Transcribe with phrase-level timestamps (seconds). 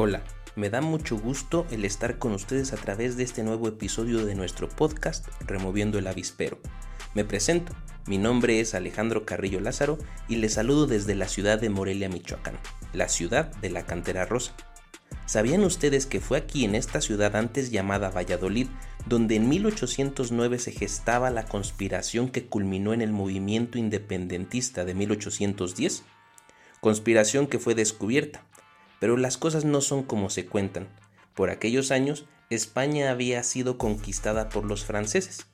[0.00, 0.22] Hola,
[0.54, 4.36] me da mucho gusto el estar con ustedes a través de este nuevo episodio de
[4.36, 6.60] nuestro podcast Removiendo el Avispero.
[7.14, 7.72] Me presento,
[8.06, 9.98] mi nombre es Alejandro Carrillo Lázaro
[10.28, 12.60] y les saludo desde la ciudad de Morelia, Michoacán,
[12.92, 14.54] la ciudad de la cantera rosa.
[15.26, 18.68] ¿Sabían ustedes que fue aquí en esta ciudad antes llamada Valladolid,
[19.06, 26.04] donde en 1809 se gestaba la conspiración que culminó en el movimiento independentista de 1810?
[26.80, 28.44] Conspiración que fue descubierta,
[29.00, 30.88] pero las cosas no son como se cuentan.
[31.34, 35.46] Por aquellos años, España había sido conquistada por los franceses,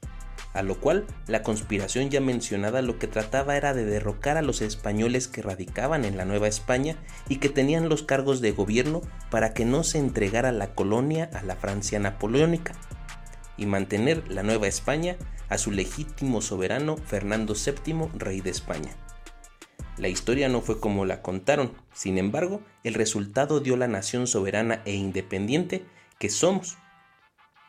[0.52, 4.62] a lo cual la conspiración ya mencionada lo que trataba era de derrocar a los
[4.62, 6.96] españoles que radicaban en la Nueva España
[7.28, 11.42] y que tenían los cargos de gobierno para que no se entregara la colonia a
[11.42, 12.72] la Francia napoleónica
[13.56, 15.16] y mantener la Nueva España
[15.48, 18.96] a su legítimo soberano Fernando VII, rey de España.
[19.96, 24.82] La historia no fue como la contaron, sin embargo, el resultado dio la nación soberana
[24.84, 25.84] e independiente
[26.18, 26.76] que somos.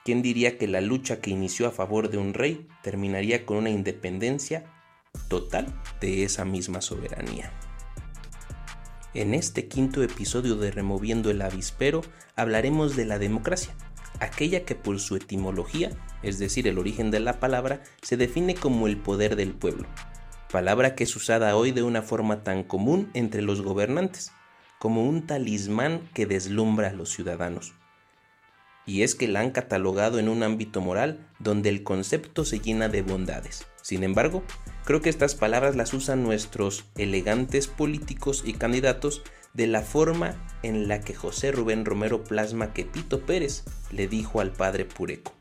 [0.03, 3.69] ¿Quién diría que la lucha que inició a favor de un rey terminaría con una
[3.69, 4.65] independencia
[5.29, 5.67] total
[6.01, 7.51] de esa misma soberanía?
[9.13, 12.01] En este quinto episodio de Removiendo el Avispero
[12.35, 13.73] hablaremos de la democracia,
[14.19, 18.87] aquella que por su etimología, es decir, el origen de la palabra, se define como
[18.87, 19.87] el poder del pueblo,
[20.55, 24.31] palabra que es usada hoy de una forma tan común entre los gobernantes,
[24.79, 27.73] como un talismán que deslumbra a los ciudadanos.
[28.85, 32.87] Y es que la han catalogado en un ámbito moral donde el concepto se llena
[32.87, 33.67] de bondades.
[33.81, 34.45] Sin embargo,
[34.85, 40.87] creo que estas palabras las usan nuestros elegantes políticos y candidatos de la forma en
[40.87, 45.33] la que José Rubén Romero plasma que Pito Pérez le dijo al padre Pureco.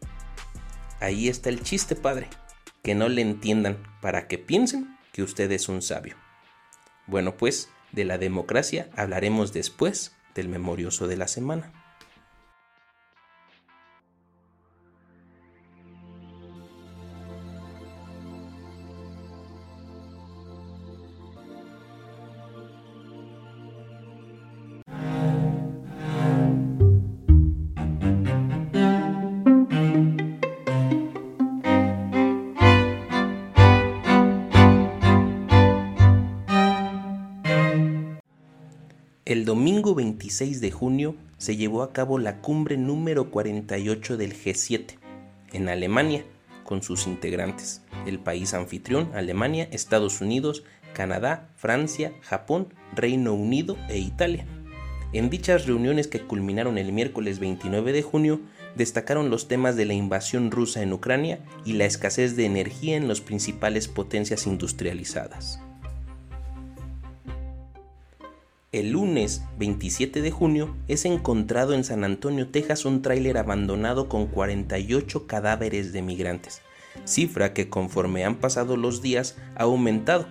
[0.98, 2.26] Ahí está el chiste, padre,
[2.82, 6.16] que no le entiendan para que piensen que usted es un sabio.
[7.06, 11.72] Bueno, pues de la democracia hablaremos después del memorioso de la semana.
[39.94, 44.98] Domingo 26 de junio se llevó a cabo la cumbre número 48 del G7
[45.52, 46.24] en Alemania
[46.64, 53.98] con sus integrantes, el país anfitrión, Alemania, Estados Unidos, Canadá, Francia, Japón, Reino Unido e
[53.98, 54.46] Italia.
[55.12, 58.40] En dichas reuniones que culminaron el miércoles 29 de junio,
[58.74, 63.06] destacaron los temas de la invasión rusa en Ucrania y la escasez de energía en
[63.06, 65.60] las principales potencias industrializadas.
[68.74, 74.26] El lunes 27 de junio es encontrado en San Antonio, Texas, un tráiler abandonado con
[74.26, 76.60] 48 cadáveres de migrantes,
[77.04, 80.26] cifra que conforme han pasado los días ha aumentado,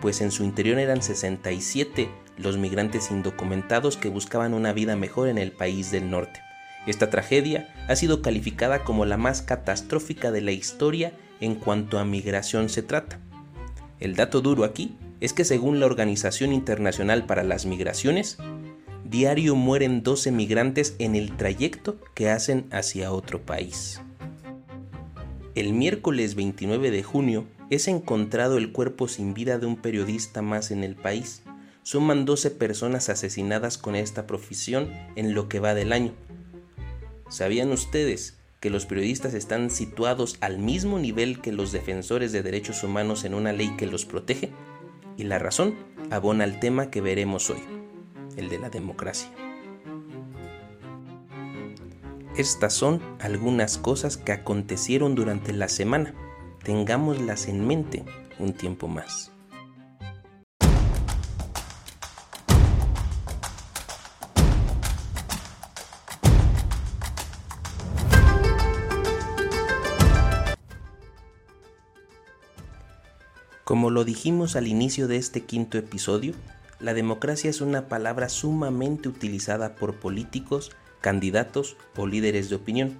[0.00, 2.08] pues en su interior eran 67
[2.38, 6.40] los migrantes indocumentados que buscaban una vida mejor en el país del norte.
[6.86, 12.06] Esta tragedia ha sido calificada como la más catastrófica de la historia en cuanto a
[12.06, 13.20] migración se trata.
[14.00, 18.38] El dato duro aquí es que según la Organización Internacional para las Migraciones,
[19.04, 24.00] diario mueren 12 migrantes en el trayecto que hacen hacia otro país.
[25.54, 30.72] El miércoles 29 de junio es encontrado el cuerpo sin vida de un periodista más
[30.72, 31.42] en el país.
[31.84, 36.14] Suman 12 personas asesinadas con esta profesión en lo que va del año.
[37.28, 42.82] ¿Sabían ustedes que los periodistas están situados al mismo nivel que los defensores de derechos
[42.82, 44.50] humanos en una ley que los protege?
[45.16, 45.74] Y la razón
[46.10, 47.62] abona al tema que veremos hoy,
[48.36, 49.30] el de la democracia.
[52.36, 56.14] Estas son algunas cosas que acontecieron durante la semana.
[56.64, 58.04] Tengámoslas en mente
[58.38, 59.31] un tiempo más.
[73.72, 76.34] Como lo dijimos al inicio de este quinto episodio,
[76.78, 82.98] la democracia es una palabra sumamente utilizada por políticos, candidatos o líderes de opinión.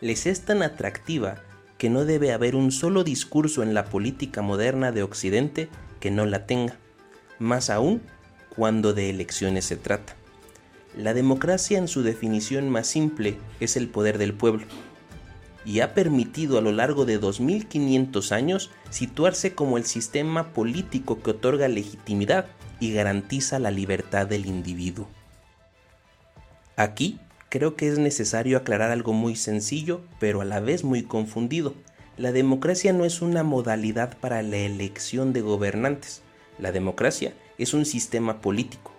[0.00, 1.42] Les es tan atractiva
[1.76, 5.68] que no debe haber un solo discurso en la política moderna de Occidente
[6.00, 6.78] que no la tenga,
[7.38, 8.00] más aún
[8.56, 10.16] cuando de elecciones se trata.
[10.96, 14.64] La democracia en su definición más simple es el poder del pueblo
[15.64, 21.30] y ha permitido a lo largo de 2500 años situarse como el sistema político que
[21.30, 22.46] otorga legitimidad
[22.80, 25.08] y garantiza la libertad del individuo.
[26.76, 27.20] Aquí
[27.50, 31.74] creo que es necesario aclarar algo muy sencillo, pero a la vez muy confundido.
[32.16, 36.22] La democracia no es una modalidad para la elección de gobernantes.
[36.58, 38.92] La democracia es un sistema político,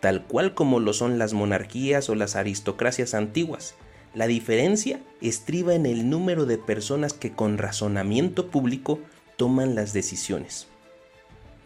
[0.00, 3.74] tal cual como lo son las monarquías o las aristocracias antiguas.
[4.16, 8.98] La diferencia estriba en el número de personas que con razonamiento público
[9.36, 10.68] toman las decisiones.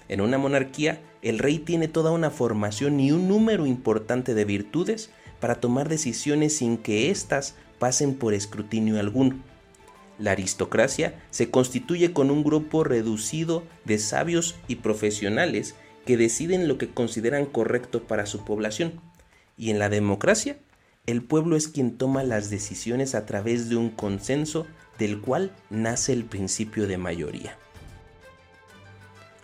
[0.08, 5.11] En una monarquía, el rey tiene toda una formación y un número importante de virtudes
[5.38, 9.37] para tomar decisiones sin que éstas pasen por escrutinio alguno.
[10.19, 16.79] La aristocracia se constituye con un grupo reducido de sabios y profesionales que deciden lo
[16.79, 19.00] que consideran correcto para su población.
[19.56, 20.58] Y en la democracia,
[21.11, 24.67] el pueblo es quien toma las decisiones a través de un consenso
[24.99, 27.57] del cual nace el principio de mayoría.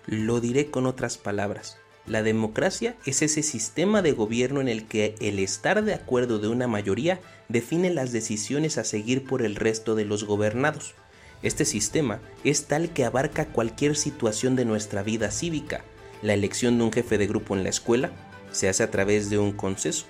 [0.07, 1.79] Lo diré con otras palabras.
[2.07, 6.47] La democracia es ese sistema de gobierno en el que el estar de acuerdo de
[6.47, 10.95] una mayoría define las decisiones a seguir por el resto de los gobernados.
[11.43, 15.85] Este sistema es tal que abarca cualquier situación de nuestra vida cívica.
[16.23, 18.13] La elección de un jefe de grupo en la escuela
[18.53, 20.07] se hace a través de un consenso.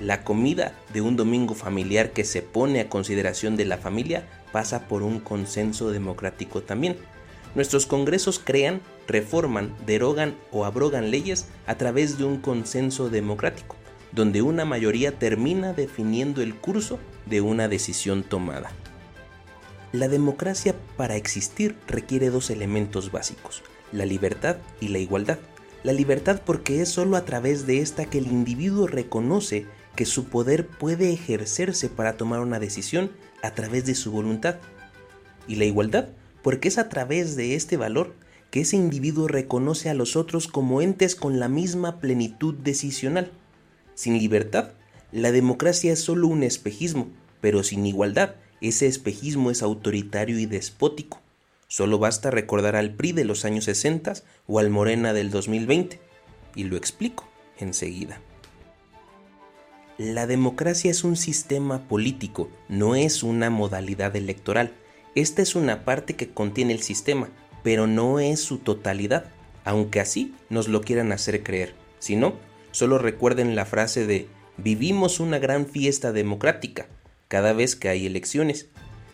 [0.00, 4.86] La comida de un domingo familiar que se pone a consideración de la familia pasa
[4.86, 6.96] por un consenso democrático también.
[7.56, 13.74] Nuestros congresos crean, reforman, derogan o abrogan leyes a través de un consenso democrático,
[14.12, 18.70] donde una mayoría termina definiendo el curso de una decisión tomada.
[19.90, 25.38] La democracia para existir requiere dos elementos básicos, la libertad y la igualdad.
[25.82, 29.66] La libertad porque es sólo a través de esta que el individuo reconoce
[29.98, 33.10] que su poder puede ejercerse para tomar una decisión
[33.42, 34.58] a través de su voluntad.
[35.48, 36.10] Y la igualdad
[36.44, 38.14] porque es a través de este valor
[38.52, 43.32] que ese individuo reconoce a los otros como entes con la misma plenitud decisional.
[43.96, 44.70] Sin libertad,
[45.10, 47.08] la democracia es solo un espejismo,
[47.40, 51.20] pero sin igualdad, ese espejismo es autoritario y despótico.
[51.66, 54.12] Solo basta recordar al PRI de los años 60
[54.46, 55.98] o al Morena del 2020,
[56.54, 57.28] y lo explico
[57.58, 58.20] enseguida.
[59.98, 64.70] La democracia es un sistema político, no es una modalidad electoral.
[65.16, 67.30] Esta es una parte que contiene el sistema,
[67.64, 69.24] pero no es su totalidad,
[69.64, 71.74] aunque así nos lo quieran hacer creer.
[71.98, 72.34] Si no,
[72.70, 76.86] solo recuerden la frase de vivimos una gran fiesta democrática
[77.26, 78.68] cada vez que hay elecciones.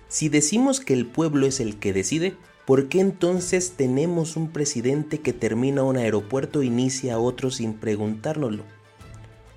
[0.08, 5.20] Si decimos que el pueblo es el que decide, ¿por qué entonces tenemos un presidente
[5.20, 8.64] que termina un aeropuerto e inicia otro sin preguntárnoslo?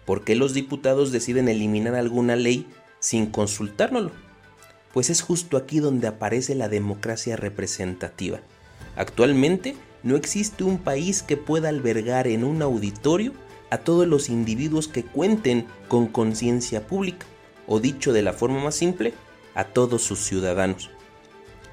[0.07, 2.65] ¿Por qué los diputados deciden eliminar alguna ley
[3.00, 4.12] sin consultárnoslo?
[4.98, 8.39] pues es justo aquí donde aparece la democracia representativa.
[8.95, 13.33] Actualmente no existe un país que pueda albergar en un auditorio
[13.69, 17.27] a todos los individuos que cuenten con conciencia pública,
[17.68, 19.13] o dicho de la forma más simple,
[19.54, 20.89] a todos sus ciudadanos.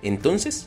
[0.02, 0.66] Entonces,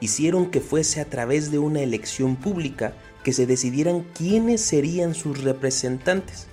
[0.00, 5.44] hicieron que fuese a través de una elección pública que se decidieran quiénes serían sus
[5.44, 6.48] representantes.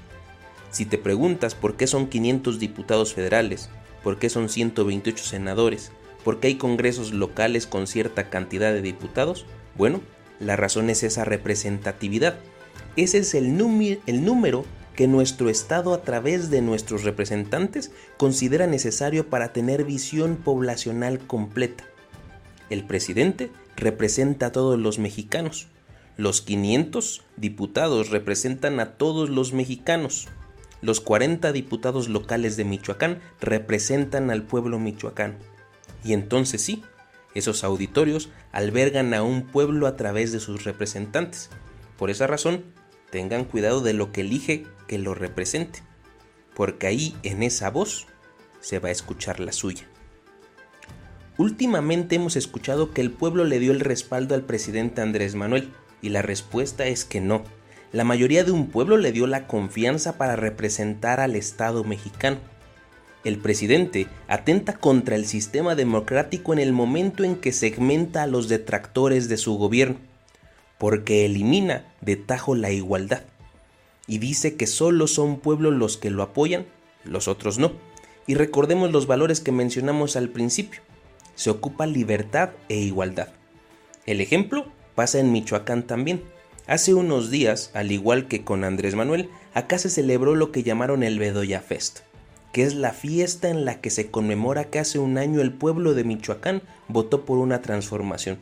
[0.71, 3.69] Si te preguntas por qué son 500 diputados federales
[4.07, 5.91] por qué son 128 senadores,
[6.23, 9.45] por qué hay congresos locales con cierta cantidad de diputados.
[9.75, 9.99] Bueno,
[10.39, 12.37] la razón es esa representatividad.
[12.95, 14.63] Ese es el, número
[14.95, 21.83] que nuestro Estado a través de nuestros representantes considera necesario para tener visión poblacional completa.
[22.69, 25.67] El presidente representa a todos los mexicanos.
[26.15, 30.29] Los 500 diputados representan a todos los mexicanos.
[30.81, 35.37] Los 40 diputados locales de Michoacán representan al pueblo michoacán.
[36.03, 36.83] Y entonces sí,
[37.33, 41.49] esos auditorios albergan a un pueblo a través de sus representantes.
[41.97, 42.63] Por esa razón,
[43.09, 45.81] tengan cuidado de lo que elige que lo represente,
[46.55, 48.07] porque ahí en esa voz
[48.59, 49.87] se va a escuchar la suya.
[51.37, 56.09] Últimamente hemos escuchado que el pueblo le dio el respaldo al presidente Andrés Manuel, y
[56.09, 57.43] la respuesta es que no
[57.91, 62.37] la mayoría de un pueblo le dio la confianza para representar al Estado mexicano.
[63.23, 68.47] El presidente atenta contra el sistema democrático en el momento en que segmenta a los
[68.47, 69.97] detractores de su gobierno,
[70.77, 73.23] porque elimina de tajo la igualdad
[74.07, 76.65] y dice que solo son pueblos los que lo apoyan,
[77.03, 77.73] los otros no.
[78.25, 80.81] Y recordemos los valores que mencionamos al principio.
[81.35, 83.29] Se ocupa libertad e igualdad.
[84.05, 84.65] El ejemplo
[84.95, 86.23] pasa en Michoacán también
[86.67, 91.01] Hace unos días, al igual que con Andrés Manuel, acá se celebró lo que llamaron
[91.01, 91.99] el Bedoya Fest,
[92.51, 95.93] que es la fiesta en la que se conmemora que hace un año el pueblo
[95.93, 98.37] de Michoacán votó por una transformación.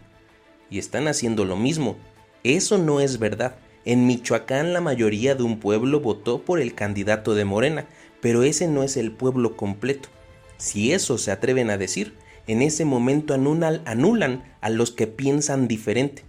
[0.72, 1.98] Y están haciendo lo mismo.
[2.44, 3.58] Eso no es verdad.
[3.86, 7.86] En Michoacán la mayoría de un pueblo votó por el candidato de Morena,
[8.22, 10.10] pero ese no es el pueblo completo.
[10.58, 12.16] Si eso se atreven a decir,
[12.48, 16.24] en ese momento anulan, a los que piensan diferente.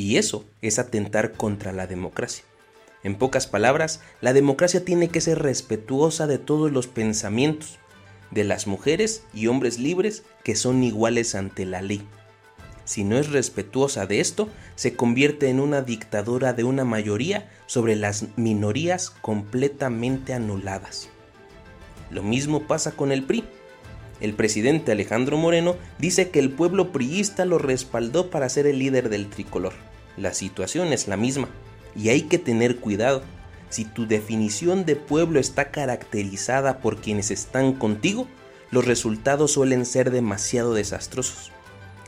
[0.00, 2.42] Y eso es atentar contra la democracia.
[3.02, 7.78] En pocas palabras, la democracia tiene que ser respetuosa de todos los pensamientos,
[8.30, 12.00] de las mujeres y hombres libres que son iguales ante la ley.
[12.86, 17.94] Si no es respetuosa de esto, se convierte en una dictadura de una mayoría sobre
[17.94, 21.10] las minorías completamente anuladas.
[22.08, 23.44] Lo mismo pasa con el PRI.
[24.20, 29.08] El presidente Alejandro Moreno dice que el pueblo priista lo respaldó para ser el líder
[29.08, 29.72] del tricolor.
[30.16, 31.48] La situación es la misma
[31.96, 33.22] y hay que tener cuidado.
[33.70, 38.26] Si tu definición de pueblo está caracterizada por quienes están contigo,
[38.70, 41.50] los resultados suelen ser demasiado desastrosos.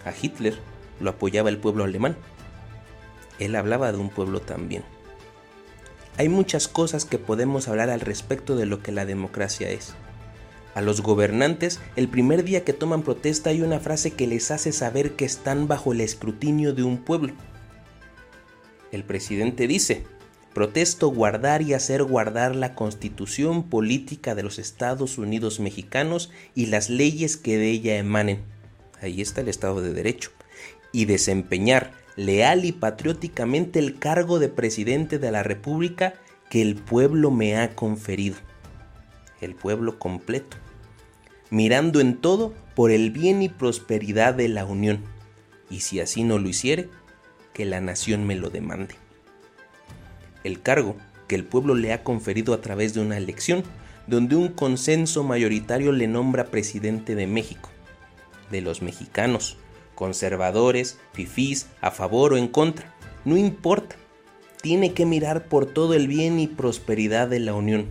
[0.04, 0.58] A Hitler
[1.00, 2.16] lo apoyaba el pueblo alemán.
[3.38, 4.84] Él hablaba de un pueblo también.
[6.18, 9.94] Hay muchas cosas que podemos hablar al respecto de lo que la democracia es.
[10.74, 14.72] A los gobernantes, el primer día que toman protesta hay una frase que les hace
[14.72, 17.34] saber que están bajo el escrutinio de un pueblo.
[18.90, 20.04] El presidente dice,
[20.54, 26.88] protesto guardar y hacer guardar la constitución política de los Estados Unidos mexicanos y las
[26.88, 28.42] leyes que de ella emanen.
[29.02, 30.30] Ahí está el Estado de Derecho.
[30.90, 36.14] Y desempeñar leal y patrióticamente el cargo de presidente de la República
[36.50, 38.36] que el pueblo me ha conferido.
[39.40, 40.58] El pueblo completo
[41.52, 45.00] mirando en todo por el bien y prosperidad de la Unión,
[45.68, 46.88] y si así no lo hiciere,
[47.52, 48.94] que la nación me lo demande.
[50.44, 50.96] El cargo
[51.28, 53.64] que el pueblo le ha conferido a través de una elección,
[54.06, 57.68] donde un consenso mayoritario le nombra presidente de México,
[58.50, 59.58] de los mexicanos,
[59.94, 62.94] conservadores, fifís, a favor o en contra,
[63.26, 63.96] no importa,
[64.62, 67.90] tiene que mirar por todo el bien y prosperidad de la Unión.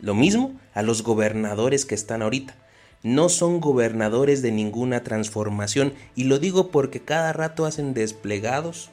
[0.00, 2.56] Lo mismo a los gobernadores que están ahorita,
[3.02, 8.90] no son gobernadores de ninguna transformación y lo digo porque cada rato hacen desplegados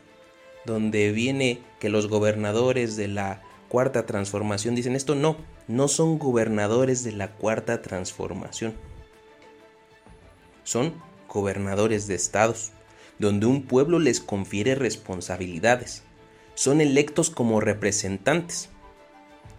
[0.66, 5.38] donde viene que los gobernadores de la cuarta transformación dicen esto, no,
[5.68, 8.74] no son gobernadores de la cuarta transformación.
[10.64, 10.94] Son
[11.28, 12.72] gobernadores de estados,
[13.20, 16.04] donde un pueblo les confiere responsabilidades.
[16.56, 18.70] Son electos como representantes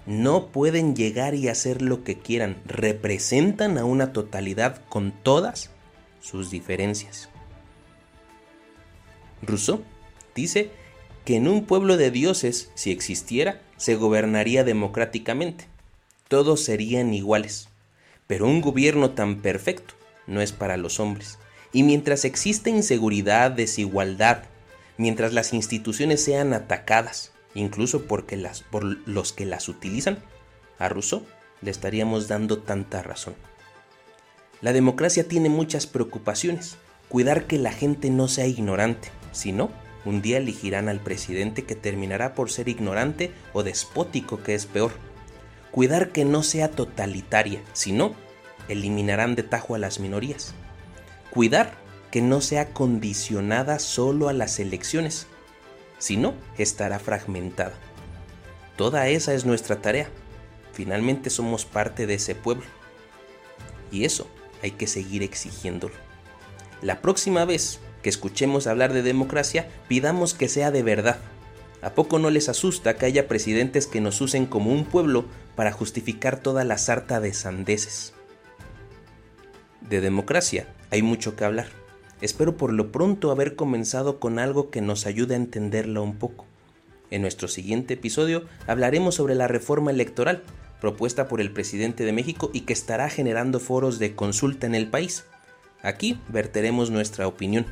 [0.07, 5.71] no pueden llegar y hacer lo que quieran, representan a una totalidad con todas
[6.21, 7.28] sus diferencias.
[9.42, 9.83] Rousseau
[10.35, 10.71] dice
[11.25, 15.66] que en un pueblo de dioses, si existiera, se gobernaría democráticamente.
[16.28, 17.69] Todos serían iguales.
[18.26, 19.95] Pero un gobierno tan perfecto
[20.26, 21.38] no es para los hombres.
[21.73, 24.45] Y mientras existe inseguridad, desigualdad,
[24.97, 30.19] mientras las instituciones sean atacadas, incluso porque las, por los que las utilizan,
[30.78, 31.25] a Rousseau
[31.62, 33.35] le estaríamos dando tanta razón.
[34.61, 36.76] La democracia tiene muchas preocupaciones.
[37.09, 39.71] Cuidar que la gente no sea ignorante, si no,
[40.04, 44.92] un día elegirán al presidente que terminará por ser ignorante o despótico, que es peor.
[45.71, 48.14] Cuidar que no sea totalitaria, si no,
[48.69, 50.54] eliminarán de tajo a las minorías.
[51.30, 51.75] Cuidar
[52.11, 55.26] que no sea condicionada solo a las elecciones,
[56.00, 57.75] si no, estará fragmentada.
[58.76, 60.09] Toda esa es nuestra tarea.
[60.73, 62.64] Finalmente somos parte de ese pueblo.
[63.92, 64.26] Y eso
[64.62, 65.95] hay que seguir exigiéndolo.
[66.80, 71.19] La próxima vez que escuchemos hablar de democracia, pidamos que sea de verdad.
[71.83, 75.73] ¿A poco no les asusta que haya presidentes que nos usen como un pueblo para
[75.73, 78.14] justificar toda la sarta de sandeces?
[79.83, 81.80] De democracia hay mucho que hablar.
[82.21, 86.47] Espero por lo pronto haber comenzado con algo que nos ayude a entenderla un poco.
[87.11, 90.43] En nuestro siguiente episodio hablaremos sobre la reforma electoral
[90.81, 94.89] propuesta por el presidente de México y que estará generando foros de consulta en el
[94.89, 95.25] país.
[95.83, 97.67] Aquí verteremos nuestra opinión.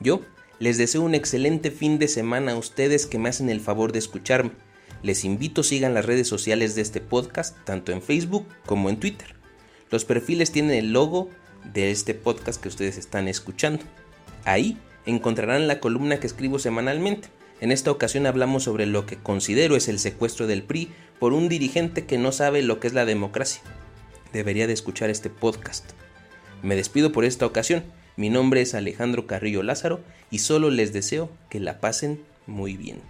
[0.00, 0.20] Yo
[0.58, 3.98] les deseo un excelente fin de semana a ustedes que me hacen el favor de
[3.98, 4.52] escucharme.
[5.02, 9.34] Les invito sigan las redes sociales de este podcast, tanto en Facebook como en Twitter.
[9.90, 11.30] Los perfiles tienen el logo
[11.64, 13.82] de este podcast que ustedes están escuchando.
[14.44, 17.28] Ahí encontrarán la columna que escribo semanalmente.
[17.60, 21.48] En esta ocasión hablamos sobre lo que considero es el secuestro del PRI por un
[21.48, 23.62] dirigente que no sabe lo que es la democracia.
[24.32, 25.90] Debería de escuchar este podcast.
[26.62, 27.84] Me despido por esta ocasión.
[28.16, 30.00] Mi nombre es Alejandro Carrillo Lázaro
[30.30, 33.00] y solo les deseo que la pasen muy bien.